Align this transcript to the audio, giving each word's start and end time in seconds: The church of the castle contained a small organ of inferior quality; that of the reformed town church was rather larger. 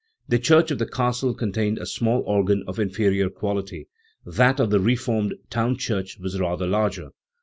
The 0.27 0.39
church 0.39 0.71
of 0.71 0.79
the 0.79 0.87
castle 0.89 1.35
contained 1.35 1.77
a 1.77 1.85
small 1.85 2.23
organ 2.25 2.63
of 2.65 2.79
inferior 2.79 3.29
quality; 3.29 3.87
that 4.25 4.59
of 4.59 4.71
the 4.71 4.79
reformed 4.79 5.35
town 5.51 5.77
church 5.77 6.17
was 6.19 6.39
rather 6.39 6.65
larger. 6.65 7.09